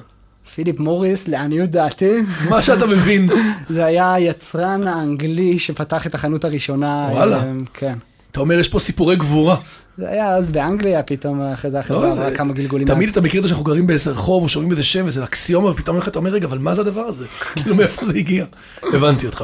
[0.56, 3.30] פיליפ מוריס, לעניות דעתי, מה שאתה מבין.
[3.70, 7.08] זה היה היצרן האנגלי שפתח את החנות הראשונה.
[7.12, 7.38] וואלה.
[7.38, 7.98] אה, כן.
[8.32, 9.58] אתה אומר, יש פה סיפורי גבורה.
[9.98, 12.88] זה היה אז באנגליה, פתאום אחרי זה החברה לא, עברה זה- כמה גלגולים.
[12.88, 13.10] תמיד.
[13.10, 15.98] אתה מכיר את זה שאנחנו גרים באיזה רחוב, או שומעים איזה שם, וזה אקסיומה, ופתאום
[15.98, 17.26] אתה אומר, רגע, אבל מה זה הדבר הזה?
[17.56, 18.46] כאילו, מאיפה זה הגיע?
[18.94, 19.44] הבנתי אותך.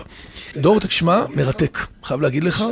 [0.57, 1.77] דור, תשמע, מרתק.
[2.03, 2.63] חייב להגיד לך,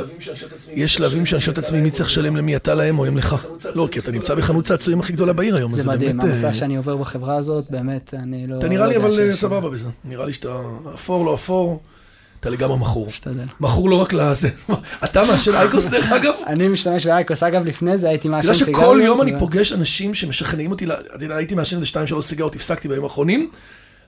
[0.74, 3.46] יש שלבים שאני שואל את עצמי מי צריך לשלם למי, אתה להם או הם לך.
[3.74, 6.20] לא, כי אתה נמצא בחנות צעצועים הכי גדולה בעיר היום, זה זה מדהים.
[6.20, 8.58] המסע אה, שאני עובר בחברה הזאת, באמת, אני לא...
[8.58, 9.88] אתה נראה לא לי אבל אה, סבבה בזה.
[10.04, 10.60] נראה לי שאתה
[10.94, 11.80] אפור, לא אפור,
[12.40, 13.06] אתה לגמרי מכור.
[13.06, 13.44] משתדל.
[13.60, 14.48] מכור לא רק לזה.
[15.04, 16.34] אתה מעשן אייקוס דרך אגב?
[16.46, 18.80] אני משתמש באייקוס, אגב, לפני זה הייתי אתה מעשן יודע סיגריות.
[18.80, 22.56] שכל יום אני פוגש אנשים שמשכנעים אותי, אתה יודע, הייתי מעשן איזה שתיים שלוש סיגרות,
[22.56, 23.50] הפסקתי בימים האחרונים,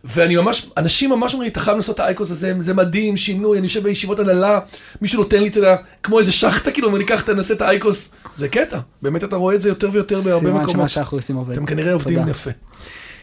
[0.04, 3.58] ואני ממש, אנשים ממש אומרים לי, אתה חייב לעשות את האייקוס הזה, זה מדהים, שינוי,
[3.58, 4.60] אני יושב בישיבות הנהלה,
[5.02, 8.10] מישהו נותן לי, אתה יודע, כמו איזה שחטה, כאילו, אומר לי, קח, תנסה את האייקוס,
[8.36, 10.72] זה קטע, באמת אתה רואה את זה יותר ויותר בהרבה סימן מקומות.
[10.72, 11.52] שמה שאנחנו עושים עובד.
[11.52, 12.18] אתם כנראה עובדים.
[12.28, 12.50] יפה.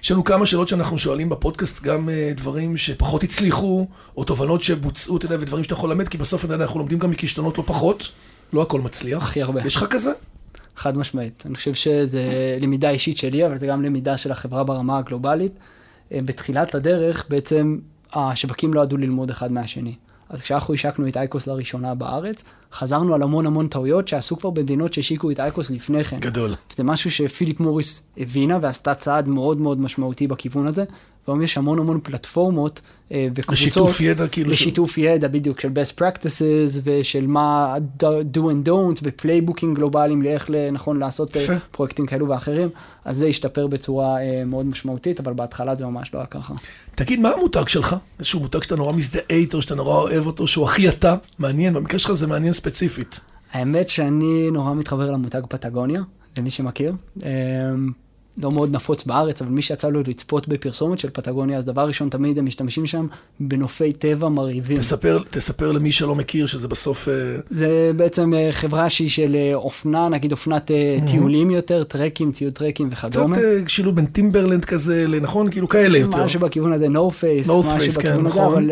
[0.08, 5.18] יש לנו כמה שאלות שאנחנו שואלים בפודקאסט, גם אה, דברים שפחות הצליחו, או תובנות שבוצעו,
[5.18, 8.12] אתה יודע, ודברים שאתה יכול ללמד, כי בסוף יודע, אנחנו לומדים גם מכישלונות לא פחות,
[8.54, 9.24] לא הכל מצליח.
[9.24, 9.62] הכי הרבה.
[9.66, 10.12] יש לך כזה?
[10.76, 11.44] חד משמעית.
[11.46, 15.52] אני חושב שזה למידה אישית שלי, אבל זה גם למידה של החברה ברמה הגלובלית.
[16.12, 17.78] אה, בתחילת הדרך, בעצם
[18.14, 19.96] השווקים לא ידעו ללמוד אחד מהשני.
[20.30, 24.94] אז כשאנחנו השקנו את אייקוס לראשונה בארץ, חזרנו על המון המון טעויות שעשו כבר במדינות
[24.94, 26.20] שהשיקו את אייקוס לפני כן.
[26.20, 26.56] גדול.
[26.76, 30.84] זה משהו שפיליפ מוריס הבינה ועשתה צעד מאוד מאוד משמעותי בכיוון הזה.
[31.28, 33.54] והיום יש המון המון פלטפורמות אה, וקבוצות.
[33.54, 34.54] לשיתוף ידע, כאילו.
[34.54, 37.76] של- לשיתוף ידע בדיוק של best practices ושל מה
[38.34, 41.54] do and don't ופלייבוקים גלובליים לאיך נכון לעשות אה, יפה.
[41.72, 42.70] פרויקטים כאלו ואחרים.
[43.06, 46.54] אז זה השתפר בצורה אה, מאוד משמעותית, אבל בהתחלה זה ממש לא היה ככה.
[46.96, 47.96] תגיד, מה המותג שלך?
[48.20, 51.16] איזשהו מותג שאתה נורא מזדהה איתו, שאתה נורא אוהב אותו, שהוא הכי אתה?
[51.40, 53.20] מעניין, במקרה שלך זה מעניין ספציפית.
[53.52, 56.02] האמת שאני נורא מתחבר למותג פטגוניה,
[56.38, 56.94] למי שמכיר.
[58.38, 62.10] לא מאוד נפוץ בארץ, אבל מי שיצא לו לצפות בפרסומת של פטגוניה, אז דבר ראשון,
[62.10, 63.08] תמיד הם משתמשים שם
[63.40, 64.78] בנופי טבע מרהיבים.
[64.78, 67.10] תספר, תספר למי שלא מכיר שזה בסוף...
[67.10, 67.14] אה,
[67.50, 72.54] זה בעצם אה, חברה שהיא של אה, אופנה, נגיד אופנת אה, טיולים יותר, טרקים, ציוד
[72.54, 73.38] טרקים קצת וכדומה.
[73.38, 75.52] אה, שילוב בין טימברלנד כזה, נכון?
[75.52, 76.26] כאילו כאלה יותר.
[76.26, 78.72] משהו בכיוון הזה, face, North משהו face, כן, בכיוון הזה, נכון.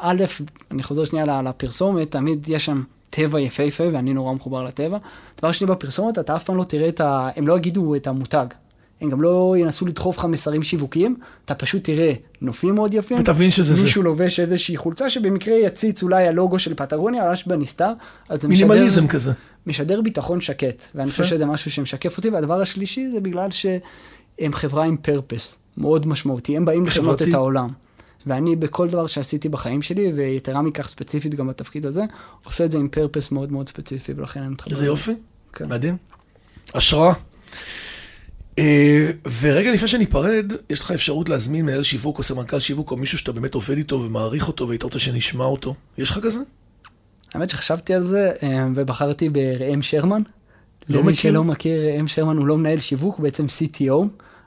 [0.00, 0.24] א',
[0.70, 4.98] אני חוזר שנייה לפרסומת, תמיד יש שם טבע יפהפה, ואני נורא מחובר לטבע.
[5.38, 7.28] דבר שני, בפרסומת אתה אף פעם לא תראה את ה...
[7.36, 8.46] הם לא יגידו את המותג.
[9.02, 13.18] הם גם לא ינסו לדחוף לך מסרים שיווקיים, אתה פשוט תראה נופים מאוד יפים.
[13.20, 13.82] ותבין שזה זה.
[13.84, 17.92] מישהו לובש איזושהי חולצה שבמקרה יציץ אולי הלוגו של פטגוניה, ממש בנסתר.
[18.30, 19.32] משדר- מינימליזם כזה.
[19.66, 21.10] משדר ביטחון שקט, ואני.
[21.10, 26.56] חושב שזה משהו שמשקף אותי, והדבר השלישי זה בגלל שהם חברה עם פרפס מאוד משמעותי,
[26.56, 27.22] הם באים לשנות.
[27.22, 27.68] את העולם.
[28.26, 32.02] ואני בכל דבר שעשיתי בחיים שלי, ויתרה מכך ספציפית גם בתפקיד הזה,
[32.44, 34.70] עושה את זה עם פרפס מאוד מאוד ספציפי, ולכן אני מתחבר.
[34.72, 35.12] איזה יופי.
[35.52, 35.68] כן.
[35.68, 35.96] מדהים.
[36.74, 37.12] השראה.
[38.58, 39.10] אה,
[39.40, 43.32] ורגע לפני שניפרד, יש לך אפשרות להזמין מנהל שיווק או סמנכ"ל שיווק או מישהו שאתה
[43.32, 45.74] באמת עובד איתו ומעריך אותו והיית רוצה שנשמע אותו.
[45.98, 46.40] יש לך כזה?
[47.34, 50.22] האמת שחשבתי על זה, אה, ובחרתי בראם שרמן.
[50.88, 51.32] לא למי מכיר.
[51.32, 54.04] שלא מכיר, ראם שרמן הוא לא מנהל שיווק, הוא בעצם CTO,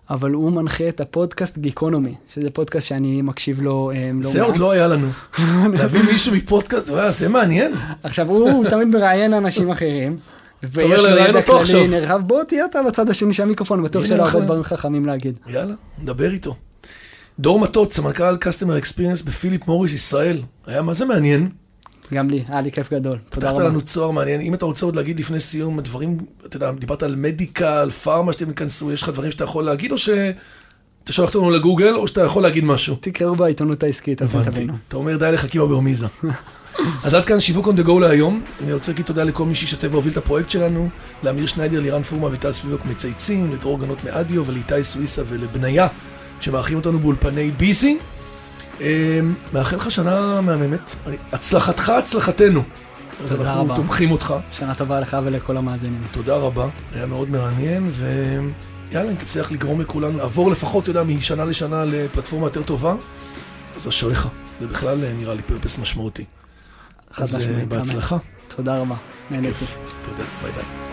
[0.09, 4.57] אבל הוא מנחה את הפודקאסט גיקונומי, שזה פודקאסט שאני מקשיב לו אה, לא זה עוד
[4.57, 5.07] לא היה לנו.
[5.77, 7.71] להביא מישהו מפודקאסט, זה מעניין.
[8.03, 10.17] עכשיו, הוא הוא תמיד מראיין אנשים אחרים.
[10.71, 11.87] ויש לו ידע כללי.
[11.87, 14.39] נרחב, בוא תהיה אתה בצד השני של המיקרופון, בטוח שלו הרבה.
[14.39, 15.39] דברים חכמים להגיד.
[15.47, 16.55] יאללה, נדבר איתו.
[17.39, 20.41] דור מטות, סמנכ"ל Customer Experience בפיליפ מוריס ישראל.
[20.67, 21.49] היה מה זה מעניין.
[22.13, 23.17] גם לי, היה לי כיף גדול.
[23.29, 23.69] תודה פתחת רבה.
[23.69, 24.41] לנו צוהר מעניין.
[24.41, 28.49] אם אתה רוצה עוד להגיד לפני סיום דברים, אתה יודע, דיברת על מדיקל, פארמה שאתם
[28.49, 32.43] ייכנסו, יש לך דברים שאתה יכול להגיד, או שאתה שולח אותנו לגוגל, או שאתה יכול
[32.43, 32.95] להגיד משהו?
[32.99, 34.37] תקראו בעיתונות העסקית, אז.
[34.43, 34.73] תבינו.
[34.87, 36.07] אתה אומר די לחכימה ברמיזה.
[37.03, 38.41] אז עד כאן שיווק on the go להיום.
[38.63, 40.89] אני רוצה להגיד תודה לכל מי שהשתתף והוביל את הפרויקט שלנו,
[41.23, 45.87] לאמיר שניידר, לירן פורמה וטל ספיבוק מצייצים, לדרור גנות מאדיו ולאיתי סוויסה ולבניה,
[46.41, 47.97] שמארחים אותנו באולפני ביזי.
[48.81, 48.85] אמ,
[49.53, 50.95] מאחל לך שנה מהממת.
[51.31, 52.63] הצלחתך, הצלחתנו.
[53.23, 53.75] אז תודה אנחנו רבה.
[53.75, 54.33] תומכים אותך.
[54.51, 56.01] שנה טובה לך ולכל המאזינים.
[56.11, 61.45] תודה רבה, היה מאוד מעניין, ויאללה, אם תצליח לגרום לכולנו לעבור לפחות, אתה יודע, משנה
[61.45, 62.95] לשנה לפלטפורמה יותר טובה,
[63.75, 64.27] אז אשריך.
[64.61, 66.23] זה בכלל אה, נראה לי פרפס משמעותי.
[67.17, 67.65] אז אה.
[67.67, 68.17] בהצלחה.
[68.47, 68.95] תודה רבה.
[69.31, 69.65] נהניתי.
[70.05, 70.84] תודה, ביי ביי.